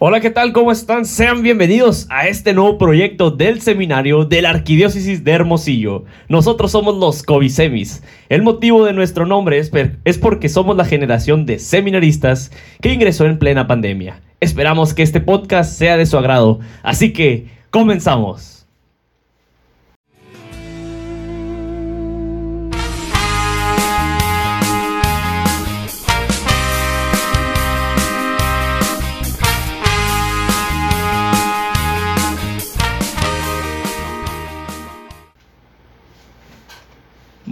[0.00, 0.52] Hola, ¿qué tal?
[0.52, 1.04] ¿Cómo están?
[1.04, 6.04] Sean bienvenidos a este nuevo proyecto del seminario de la Arquidiócesis de Hermosillo.
[6.28, 8.02] Nosotros somos los Covisemis.
[8.28, 9.70] El motivo de nuestro nombre es,
[10.04, 12.50] es porque somos la generación de seminaristas
[12.82, 14.20] que ingresó en plena pandemia.
[14.40, 16.58] Esperamos que este podcast sea de su agrado.
[16.82, 18.53] Así que, comenzamos.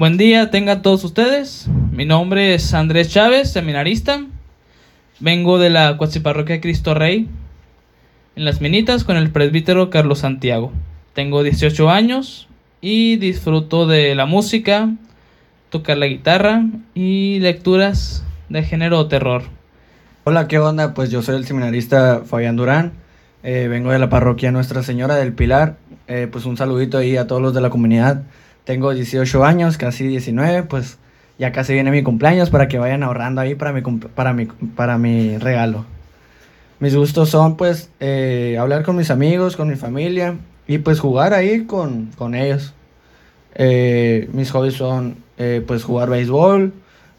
[0.03, 1.69] Buen día, tengan todos ustedes.
[1.93, 4.27] Mi nombre es Andrés Chávez, seminarista.
[5.21, 7.29] Vengo de la Cuachiparroquia Cristo Rey,
[8.35, 10.73] en Las Minitas, con el presbítero Carlos Santiago.
[11.13, 12.49] Tengo 18 años
[12.81, 14.93] y disfruto de la música,
[15.71, 19.45] tocar la guitarra y lecturas de género terror.
[20.25, 20.95] Hola, ¿qué onda?
[20.95, 22.95] Pues yo soy el seminarista Fabián Durán.
[23.45, 25.77] Eh, vengo de la parroquia Nuestra Señora del Pilar.
[26.09, 28.25] Eh, pues un saludito ahí a todos los de la comunidad.
[28.65, 30.99] Tengo 18 años, casi 19, pues
[31.39, 34.99] ya casi viene mi cumpleaños para que vayan ahorrando ahí para mi, para mi, para
[34.99, 35.85] mi regalo.
[36.79, 41.35] Mis gustos son pues eh, hablar con mis amigos, con mi familia y pues jugar
[41.35, 42.75] ahí con, con ellos.
[43.55, 46.73] Eh, mis hobbies son eh, pues jugar béisbol,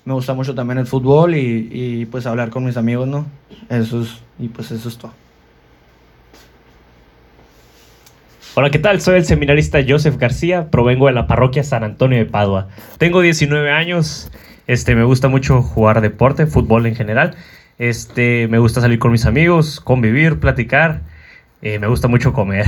[0.05, 3.25] me gusta mucho también el fútbol y, y pues hablar con mis amigos, ¿no?
[3.69, 5.13] Eso es, y pues eso es todo.
[8.55, 9.01] Hola, ¿qué tal?
[9.01, 12.67] Soy el seminarista Joseph García, provengo de la parroquia San Antonio de Padua.
[12.99, 14.29] Tengo 19 años,
[14.67, 17.35] este, me gusta mucho jugar deporte, fútbol en general.
[17.79, 21.01] Este, me gusta salir con mis amigos, convivir, platicar.
[21.63, 22.67] Eh, me gusta mucho comer.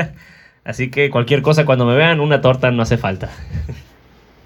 [0.64, 3.28] Así que cualquier cosa cuando me vean, una torta no hace falta.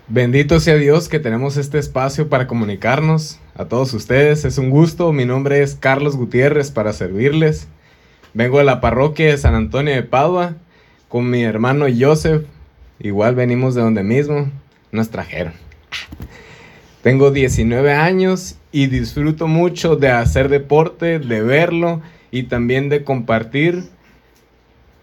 [0.09, 4.47] Bendito sea Dios que tenemos este espacio para comunicarnos a todos ustedes.
[4.47, 5.13] Es un gusto.
[5.13, 7.69] Mi nombre es Carlos Gutiérrez para servirles.
[8.33, 10.55] Vengo de la parroquia de San Antonio de Padua
[11.11, 12.47] con mi hermano Joseph.
[13.01, 14.49] Igual venimos de donde mismo.
[14.93, 15.53] Nos trajeron.
[17.03, 22.01] Tengo 19 años y disfruto mucho de hacer deporte, de verlo
[22.31, 23.85] y también de compartir,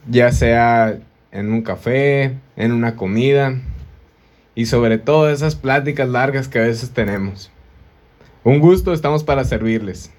[0.09, 0.97] ya sea
[1.31, 3.59] en un café, en una comida
[4.55, 7.51] y sobre todo esas pláticas largas que a veces tenemos.
[8.43, 10.11] Un gusto, estamos para servirles.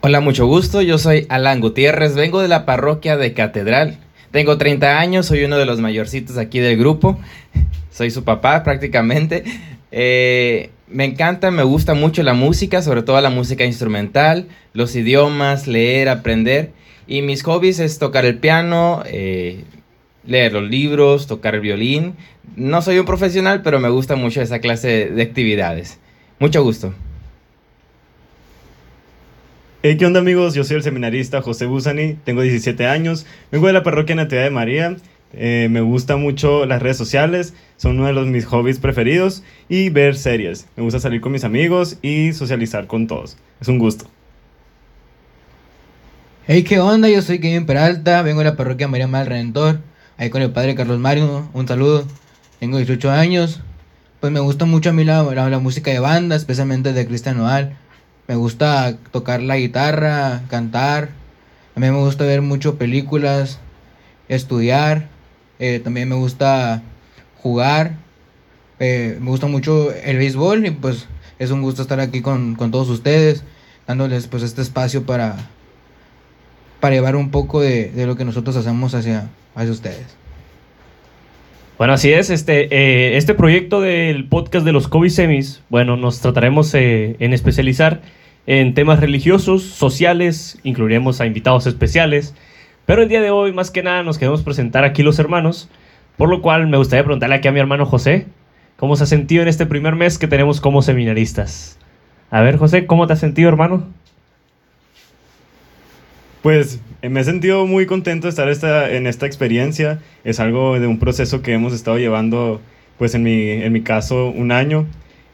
[0.00, 4.00] Hola, mucho gusto, yo soy Alan Gutiérrez, vengo de la parroquia de Catedral
[4.30, 7.18] tengo 30 años, soy uno de los mayorcitos aquí del grupo.
[7.90, 9.44] Soy su papá prácticamente.
[9.90, 15.66] Eh, me encanta, me gusta mucho la música, sobre todo la música instrumental, los idiomas,
[15.66, 16.72] leer, aprender.
[17.06, 19.64] Y mis hobbies es tocar el piano, eh,
[20.26, 22.14] leer los libros, tocar el violín.
[22.56, 25.98] No soy un profesional, pero me gusta mucho esa clase de actividades.
[26.38, 26.92] Mucho gusto.
[29.94, 30.54] ¿Qué onda amigos?
[30.54, 34.50] Yo soy el seminarista José Busani, tengo 17 años, vengo de la parroquia Natividad de
[34.50, 34.96] María,
[35.32, 39.90] eh, me gusta mucho las redes sociales, son uno de los, mis hobbies preferidos y
[39.90, 40.66] ver series.
[40.76, 43.36] Me gusta salir con mis amigos y socializar con todos.
[43.60, 44.06] Es un gusto.
[46.48, 47.08] Hey, ¿qué onda?
[47.08, 49.78] Yo soy Kevin Peralta, vengo de la parroquia María Mal Redentor,
[50.16, 52.04] ahí con el padre Carlos Mario, un saludo.
[52.58, 53.60] Tengo 18 años,
[54.18, 57.76] pues me gusta mucho a mí la, la, música de banda, especialmente de Cristian Noal.
[58.28, 61.10] Me gusta tocar la guitarra, cantar.
[61.76, 63.60] A mí me gusta ver mucho películas,
[64.28, 65.08] estudiar.
[65.58, 66.82] Eh, también me gusta
[67.36, 67.94] jugar.
[68.80, 71.06] Eh, me gusta mucho el béisbol y pues
[71.38, 73.44] es un gusto estar aquí con, todos ustedes,
[73.86, 75.36] dándoles pues este espacio para,
[76.80, 80.25] para llevar un poco de, lo que nosotros hacemos hacia, hacia ustedes.
[81.78, 82.30] Bueno, así es.
[82.30, 88.00] Este, eh, este proyecto del podcast de los COVID Semis, bueno, nos trataremos en especializar
[88.46, 92.34] en temas religiosos, sociales, incluiremos a invitados especiales.
[92.86, 95.68] Pero el día de hoy, más que nada, nos queremos presentar aquí los hermanos,
[96.16, 98.26] por lo cual me gustaría preguntarle aquí a mi hermano José,
[98.76, 101.78] ¿cómo se ha sentido en este primer mes que tenemos como seminaristas?
[102.30, 103.86] A ver, José, ¿cómo te has sentido, hermano?
[106.46, 109.98] Pues eh, me he sentido muy contento de estar esta, en esta experiencia.
[110.22, 112.60] Es algo de un proceso que hemos estado llevando,
[112.98, 114.86] pues en mi, en mi caso, un año.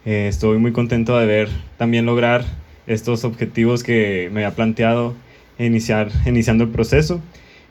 [0.07, 2.47] Eh, estoy muy contento de ver también lograr
[2.87, 5.15] estos objetivos que me había planteado
[5.59, 7.21] iniciar, iniciando el proceso.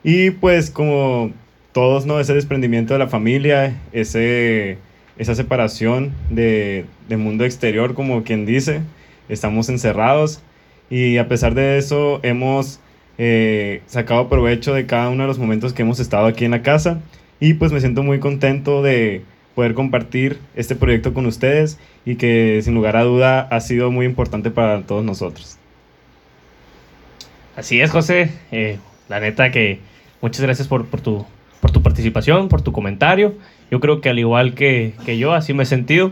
[0.04, 1.32] Y pues como
[1.72, 2.20] todos, ¿no?
[2.20, 4.78] Ese desprendimiento de la familia, ese,
[5.18, 8.82] esa separación de, del mundo exterior, como quien dice,
[9.28, 10.40] estamos encerrados
[10.88, 12.78] y a pesar de eso hemos
[13.24, 16.62] eh, sacado provecho de cada uno de los momentos que hemos estado aquí en la
[16.62, 16.98] casa
[17.38, 19.22] y pues me siento muy contento de
[19.54, 24.06] poder compartir este proyecto con ustedes y que sin lugar a duda ha sido muy
[24.06, 25.56] importante para todos nosotros.
[27.54, 28.32] Así es, José.
[28.50, 28.78] Eh,
[29.08, 29.78] la neta que
[30.20, 31.24] muchas gracias por, por, tu,
[31.60, 33.36] por tu participación, por tu comentario.
[33.70, 36.10] Yo creo que al igual que, que yo, así me he sentido.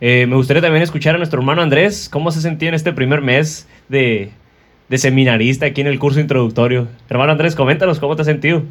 [0.00, 3.22] Eh, me gustaría también escuchar a nuestro hermano Andrés, cómo se sentía en este primer
[3.22, 4.30] mes de,
[4.88, 6.88] de seminarista aquí en el curso introductorio.
[7.08, 8.62] Hermano Andrés, coméntanos cómo te has sentido.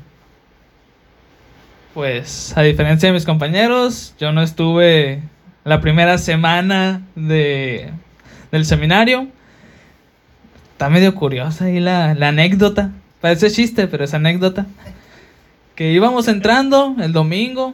[1.93, 5.21] Pues a diferencia de mis compañeros, yo no estuve
[5.63, 7.91] la primera semana de,
[8.51, 9.27] del seminario.
[10.71, 12.91] Está medio curiosa ahí la, la anécdota.
[13.21, 14.65] Parece chiste, pero es anécdota.
[15.75, 17.73] Que íbamos entrando el domingo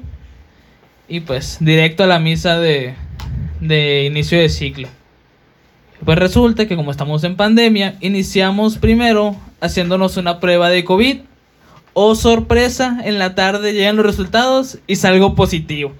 [1.07, 2.93] y pues directo a la misa de,
[3.59, 4.87] de inicio de ciclo.
[6.05, 11.19] Pues resulta que como estamos en pandemia, iniciamos primero haciéndonos una prueba de COVID.
[11.93, 15.93] Oh sorpresa, en la tarde llegan los resultados y salgo positivo.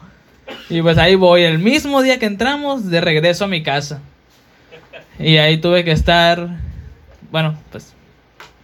[0.70, 4.02] Y pues ahí voy, el mismo día que entramos, de regreso a mi casa.
[5.20, 6.48] Y ahí tuve que estar,
[7.32, 7.94] bueno, pues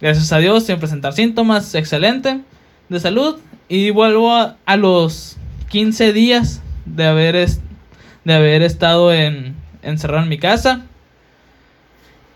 [0.00, 2.40] gracias a Dios, sin presentar síntomas, excelente,
[2.88, 3.36] de salud.
[3.68, 5.36] Y vuelvo a, a los
[5.68, 7.60] 15 días de haber, es-
[8.24, 10.82] de haber estado en, encerrado en mi casa.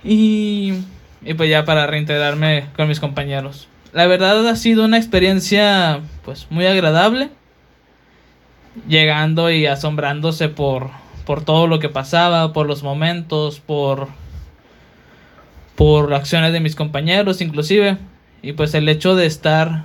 [0.04, 0.74] Y,
[1.24, 3.68] y pues ya para reintegrarme con mis compañeros.
[3.92, 7.30] La verdad ha sido una experiencia pues muy agradable.
[8.88, 10.90] Llegando y asombrándose por,
[11.26, 14.08] por todo lo que pasaba, por los momentos, por,
[15.74, 17.98] por acciones de mis compañeros inclusive.
[18.42, 19.84] Y pues el hecho de estar,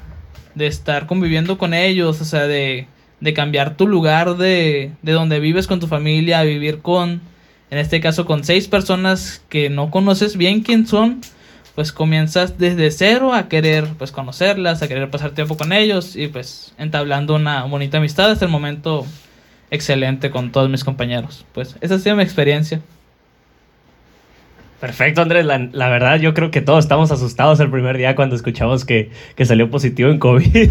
[0.53, 2.87] de estar conviviendo con ellos, o sea, de,
[3.19, 7.21] de cambiar tu lugar de, de donde vives con tu familia a vivir con,
[7.71, 11.21] en este caso con seis personas que no conoces bien quién son,
[11.75, 16.27] pues comienzas desde cero a querer pues conocerlas, a querer pasar tiempo con ellos y
[16.27, 19.05] pues entablando una bonita amistad hasta el momento
[19.71, 21.45] excelente con todos mis compañeros.
[21.53, 22.81] Pues esa ha sido mi experiencia.
[24.79, 25.45] Perfecto, Andrés.
[25.45, 29.45] La, verdad, yo creo que todos estamos asustados el primer día cuando escuchamos que, que
[29.45, 30.69] salió positivo en COVID.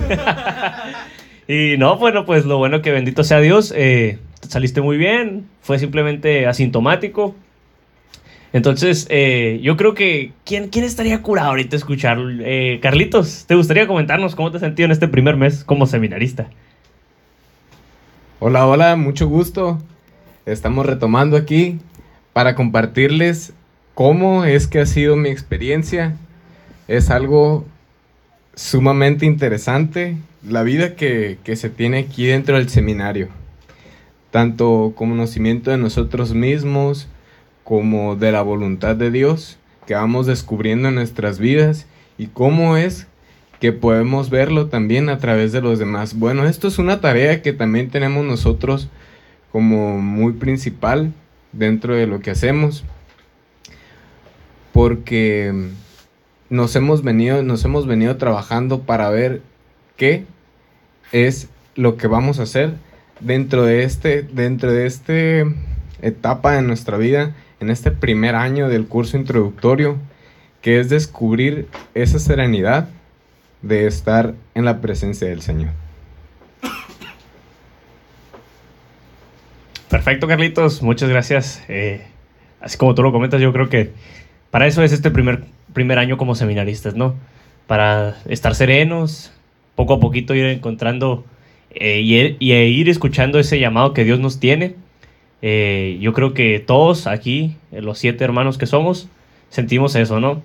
[1.48, 4.18] y no, bueno, pues lo bueno que bendito sea Dios, eh,
[4.48, 7.34] saliste muy bien, fue simplemente asintomático.
[8.52, 12.18] Entonces, eh, yo creo que, ¿quién, ¿quién estaría curado ahorita escuchar?
[12.40, 16.46] Eh, Carlitos, ¿te gustaría comentarnos cómo te has sentido en este primer mes como seminarista?
[18.38, 19.82] Hola, hola, mucho gusto.
[20.46, 21.80] Estamos retomando aquí
[22.32, 23.52] para compartirles
[23.94, 26.14] cómo es que ha sido mi experiencia.
[26.86, 27.64] Es algo
[28.54, 30.16] sumamente interesante
[30.48, 33.28] la vida que, que se tiene aquí dentro del seminario.
[34.34, 37.06] Tanto conocimiento de nosotros mismos
[37.62, 41.86] como de la voluntad de Dios que vamos descubriendo en nuestras vidas
[42.18, 43.06] y cómo es
[43.60, 46.18] que podemos verlo también a través de los demás.
[46.18, 48.88] Bueno, esto es una tarea que también tenemos nosotros
[49.52, 51.12] como muy principal
[51.52, 52.82] dentro de lo que hacemos,
[54.72, 55.68] porque
[56.50, 59.42] nos hemos venido, nos hemos venido trabajando para ver
[59.96, 60.24] qué
[61.12, 62.74] es lo que vamos a hacer
[63.24, 65.44] dentro de este, dentro de este
[66.02, 69.96] etapa de nuestra vida, en este primer año del curso introductorio,
[70.60, 72.88] que es descubrir esa serenidad
[73.62, 75.70] de estar en la presencia del Señor.
[79.88, 80.82] Perfecto, Carlitos.
[80.82, 81.62] Muchas gracias.
[81.68, 82.04] Eh,
[82.60, 83.92] así como tú lo comentas, yo creo que
[84.50, 87.14] para eso es este primer, primer año como seminaristas, ¿no?
[87.66, 89.32] Para estar serenos,
[89.76, 91.24] poco a poquito ir encontrando
[91.74, 94.74] eh, y, y ir escuchando ese llamado que Dios nos tiene.
[95.42, 99.08] Eh, yo creo que todos aquí, eh, los siete hermanos que somos,
[99.50, 100.42] sentimos eso, ¿no?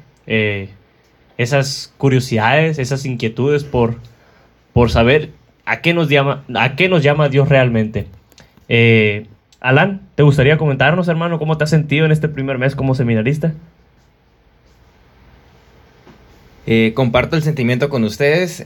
[1.38, 3.96] Esas curiosidades, esas inquietudes por,
[4.74, 5.32] por saber
[5.66, 8.08] a qué nos llama, a qué nos llama Dios realmente.
[9.60, 13.54] Alan, ¿te gustaría comentarnos, hermano, cómo te has sentido en este primer mes como seminarista?
[16.94, 18.64] Comparto el sentimiento con ustedes.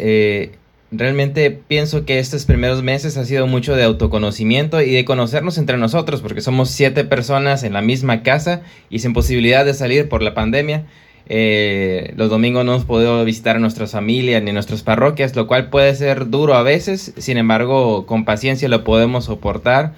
[0.96, 5.78] Realmente pienso que estos primeros meses ha sido mucho de autoconocimiento y de conocernos entre
[5.78, 10.22] nosotros, porque somos siete personas en la misma casa y sin posibilidad de salir por
[10.22, 10.86] la pandemia.
[11.28, 15.70] Eh, los domingos no hemos podido visitar a nuestras familias ni nuestras parroquias, lo cual
[15.70, 19.94] puede ser duro a veces, sin embargo, con paciencia lo podemos soportar.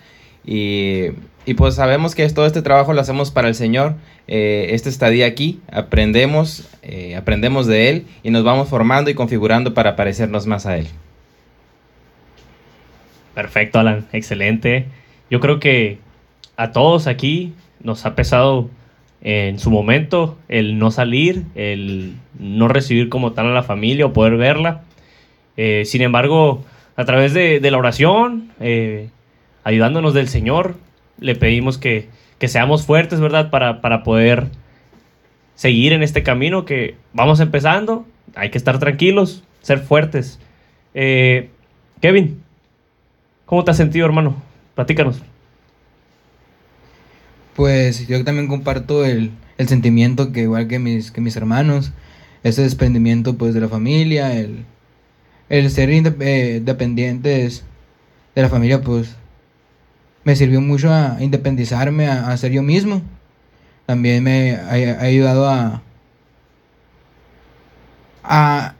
[0.46, 1.08] Y,
[1.46, 3.96] y pues sabemos que todo este trabajo lo hacemos para el Señor.
[4.28, 9.74] Eh, este estadía aquí, aprendemos, eh, aprendemos de Él y nos vamos formando y configurando
[9.74, 10.88] para parecernos más a Él.
[13.36, 14.86] Perfecto, Alan, excelente.
[15.30, 16.00] Yo creo que
[16.58, 18.70] a todos aquí nos ha pesado
[19.22, 24.14] en su momento el no salir, el no recibir como tal a la familia o
[24.14, 24.84] poder verla.
[25.58, 26.64] Eh, sin embargo,
[26.96, 29.10] a través de, la oración, eh,
[29.65, 30.77] ayudándonos del Señor,
[31.19, 32.07] le pedimos que,
[32.39, 33.50] que seamos fuertes, ¿verdad?
[33.50, 34.48] Para, para poder
[35.55, 38.05] seguir en este camino que vamos empezando,
[38.36, 40.39] hay que estar tranquilos, ser fuertes.
[40.93, 41.50] Eh,
[42.01, 42.41] Kevin,
[43.45, 44.41] ¿cómo te has sentido, hermano?
[44.75, 45.22] Platícanos.
[47.55, 51.93] Pues yo también comparto el, el sentimiento que igual que mis, que mis hermanos,
[52.43, 54.65] ese desprendimiento pues de la familia, el,
[55.50, 56.62] el ser inde- eh,
[58.36, 59.15] de la familia pues
[60.25, 63.01] me sirvió mucho a independizarme, a, a ser yo mismo.
[63.86, 65.82] También me ha, ha ayudado a,
[68.24, 68.75] a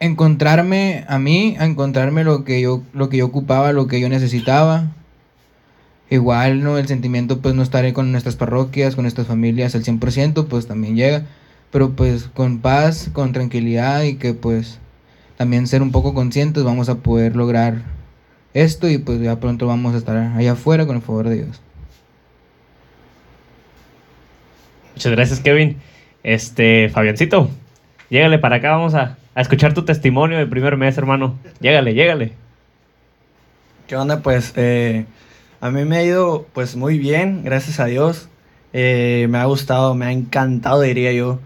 [0.00, 4.08] encontrarme a mí, a encontrarme lo que yo, lo que yo ocupaba, lo que yo
[4.08, 4.90] necesitaba.
[6.10, 6.76] Igual, ¿no?
[6.76, 10.96] El sentimiento, pues, no estaré con nuestras parroquias, con nuestras familias al 100%, pues, también
[10.96, 11.24] llega.
[11.70, 14.78] Pero, pues, con paz, con tranquilidad y que, pues,
[15.38, 17.82] también ser un poco conscientes, vamos a poder lograr
[18.54, 21.60] esto y, pues, ya pronto vamos a estar allá afuera con el favor de Dios.
[24.94, 25.78] Muchas gracias, Kevin.
[26.22, 27.50] Este, Fabiancito,
[28.10, 31.36] llégale para acá, vamos a, a escuchar tu testimonio de primer mes, hermano.
[31.60, 32.32] Llégale, llégale.
[33.88, 34.22] ¿Qué onda?
[34.22, 35.06] Pues eh,
[35.60, 38.28] a mí me ha ido pues muy bien, gracias a Dios.
[38.72, 41.40] Eh, me ha gustado, me ha encantado, diría yo,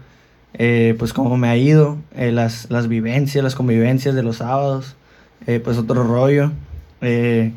[0.53, 4.95] eh, pues cómo me ha ido, eh, las, las vivencias, las convivencias de los sábados,
[5.45, 6.51] eh, pues otro rollo.
[7.01, 7.51] Eh,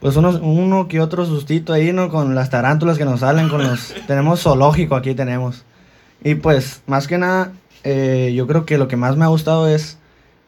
[0.00, 2.08] pues uno, uno que otro sustito ahí, ¿no?
[2.08, 3.94] Con las tarántulas que nos salen, con los...
[4.06, 5.64] tenemos zoológico aquí, tenemos.
[6.24, 7.52] Y pues, más que nada,
[7.84, 9.98] eh, yo creo que lo que más me ha gustado es,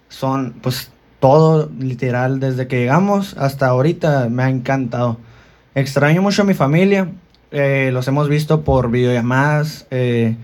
[0.09, 5.19] son, pues, todo, literal, desde que llegamos hasta ahorita me ha encantado.
[5.75, 7.13] Extraño mucho a mi familia,
[7.51, 10.37] eh, los hemos visto por videollamadas eh,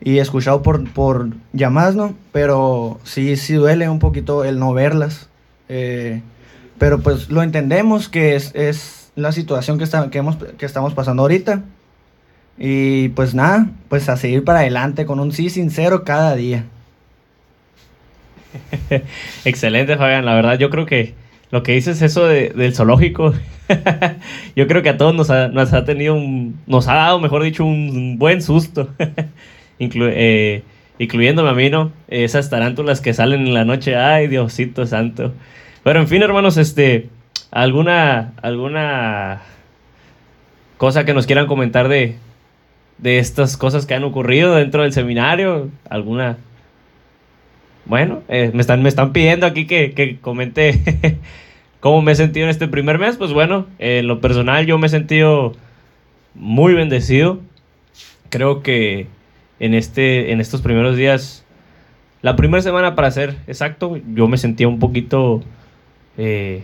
[0.00, 2.14] y escuchado por, por llamadas, ¿no?
[2.30, 5.28] Pero sí, sí duele un poquito el no verlas.
[5.68, 6.22] eh,
[6.82, 10.94] pero pues lo entendemos que es, es la situación que, está, que, hemos, que estamos
[10.94, 11.62] pasando ahorita.
[12.58, 16.64] Y pues nada, pues a seguir para adelante con un sí sincero cada día.
[19.44, 20.24] Excelente, Fabián.
[20.24, 21.14] La verdad, yo creo que
[21.52, 23.32] lo que dices eso de- del zoológico,
[24.56, 26.16] yo creo que a todos nos ha, nos ha tenido
[26.66, 28.88] nos ha dado, mejor dicho, un buen susto,
[29.78, 30.64] Inclu- eh,
[30.98, 31.92] incluyéndome a mí, ¿no?
[32.08, 35.32] Esas tarántulas que salen en la noche, ay, Diosito santo.
[35.84, 37.08] Pero en fin, hermanos, este,
[37.50, 39.42] alguna, alguna
[40.78, 42.16] cosa que nos quieran comentar de,
[42.98, 46.38] de estas cosas que han ocurrido dentro del seminario, alguna
[47.84, 51.18] bueno, eh, me, están, me están pidiendo aquí que, que comente
[51.80, 53.16] cómo me he sentido en este primer mes.
[53.16, 55.54] Pues bueno, en lo personal yo me he sentido
[56.34, 57.40] muy bendecido.
[58.28, 59.08] Creo que
[59.58, 61.44] en, este, en estos primeros días,
[62.22, 65.42] la primera semana para ser exacto, yo me sentía un poquito,
[66.16, 66.62] eh,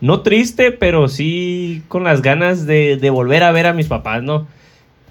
[0.00, 4.46] no triste, pero sí con las ganas de, volver a ver a mis papás, ¿no?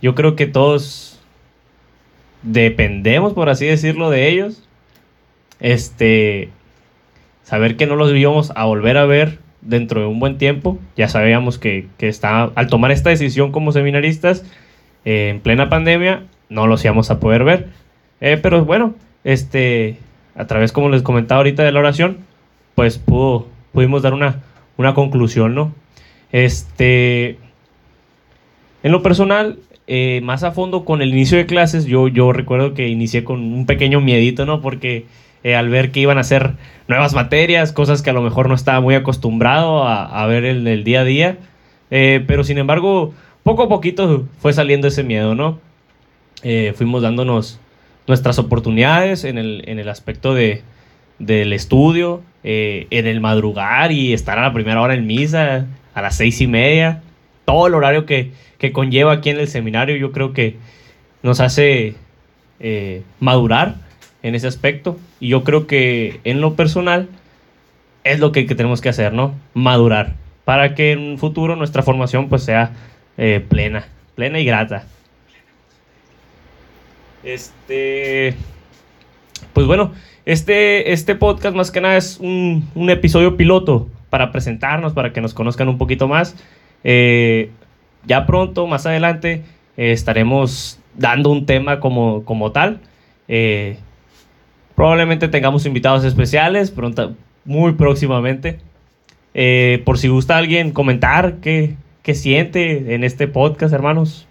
[0.01, 1.19] Yo creo que todos
[2.43, 4.67] dependemos, por así decirlo, de ellos.
[5.59, 6.49] Este
[7.43, 10.77] saber que no los íbamos a volver a ver dentro de un buen tiempo.
[10.95, 14.45] Ya sabíamos que, que al tomar esta decisión como seminaristas
[15.05, 17.69] eh, en plena pandemia no los íbamos a poder ver.
[18.21, 19.97] Eh, pero bueno este
[20.35, 22.19] a través como les comentaba ahorita de la oración
[22.75, 24.41] pues pudo, pudimos dar una,
[24.77, 25.73] una conclusión no
[26.31, 27.37] este
[28.83, 32.73] en lo personal eh, más a fondo con el inicio de clases yo, yo recuerdo
[32.73, 35.05] que inicié con un pequeño miedito no porque
[35.43, 36.53] eh, al ver que iban a ser
[36.87, 40.85] nuevas materias, cosas que a lo mejor no estaba muy acostumbrado a, ver en el
[40.85, 41.37] día a día.
[41.91, 43.13] Eh, pero sin embargo,
[43.43, 45.59] poco a poquito fue saliendo ese miedo, ¿no?
[46.75, 47.59] Fuimos dándonos
[48.07, 50.61] nuestras oportunidades en el, en el aspecto de,
[51.25, 56.01] del estudio, eh, en el madrugar y estar a la primera hora en misa, a
[56.01, 57.01] las seis y media.
[57.45, 60.57] Todo el horario que, que conlleva aquí en el seminario, yo creo que
[61.21, 61.95] nos hace
[62.59, 63.75] eh, madurar
[64.21, 64.97] en ese aspecto.
[65.19, 67.09] Y yo creo que en lo personal
[68.03, 69.35] es lo que, tenemos que hacer, ¿no?
[69.53, 70.13] Madurar.
[70.45, 72.71] Para que en un futuro nuestra formación pues sea
[73.17, 74.85] eh, plena, plena y grata.
[77.23, 78.35] Este.
[79.51, 79.91] Pues bueno,
[80.25, 85.21] este, este podcast más que nada es un, un episodio piloto para presentarnos, para que
[85.21, 86.35] nos conozcan un poquito más.
[86.83, 87.49] Eh,
[88.05, 89.43] ya pronto, más adelante,
[89.75, 92.79] eh, estaremos dando un tema como, como tal.
[93.27, 93.77] Eh,
[94.75, 98.59] Probablemente tengamos invitados especiales pronto, muy próximamente.
[99.85, 104.27] Por si gusta alguien comentar qué, qué siente en este podcast, hermanos.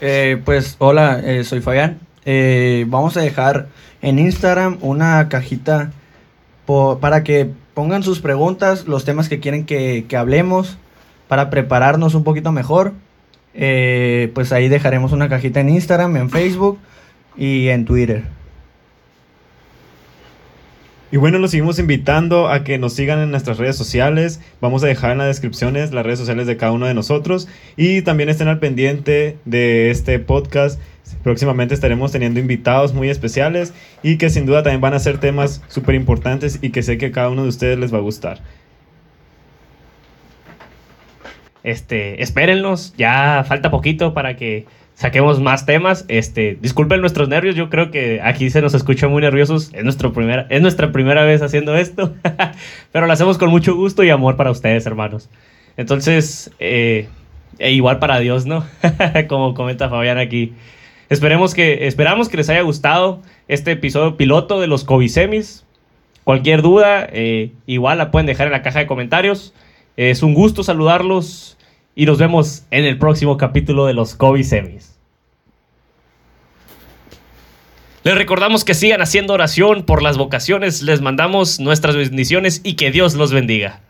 [0.00, 2.05] Pues hola, soy Fabián.
[2.26, 3.68] Eh, vamos a dejar
[4.02, 5.92] en Instagram una cajita
[7.00, 10.76] para que pongan sus preguntas, los temas que quieren que, que hablemos,
[11.28, 12.92] para prepararnos un poquito mejor.
[13.54, 16.78] Eh, pues ahí dejaremos una cajita en Instagram, en Facebook
[17.36, 18.24] y en Twitter.
[21.12, 24.40] Y bueno, los seguimos invitando a que nos sigan en nuestras redes sociales.
[24.60, 27.48] Vamos a dejar en las descripciones las redes sociales de cada uno de nosotros.
[27.76, 30.80] Y también estén al pendiente de este podcast.
[31.26, 35.60] Próximamente estaremos teniendo invitados muy especiales y que sin duda también van a ser temas
[35.66, 38.42] súper importantes y que sé que a cada uno de ustedes les va a gustar.
[41.64, 46.04] Este, espérenlos, ya falta poquito para que saquemos más temas.
[46.06, 49.72] Este, disculpen nuestros nervios, yo creo que aquí se nos escucha muy nerviosos.
[49.74, 52.14] Es, nuestro primera, es nuestra primera vez haciendo esto,
[52.92, 55.28] pero lo hacemos con mucho gusto y amor para ustedes, hermanos.
[55.76, 57.08] Entonces, eh,
[57.58, 58.64] e igual para Dios, ¿no?
[59.28, 60.54] Como comenta Fabián aquí.
[61.08, 65.64] Esperemos que, esperamos que les haya gustado este episodio piloto de los Covisemis.
[66.24, 69.54] Cualquier duda, eh, igual la pueden dejar en la caja de comentarios.
[69.96, 71.56] Es un gusto saludarlos
[71.94, 74.98] y nos vemos en el próximo capítulo de los Kobe Semis.
[78.02, 82.92] Les recordamos que sigan haciendo oración por las vocaciones, les mandamos nuestras bendiciones y que
[82.92, 83.80] Dios los bendiga.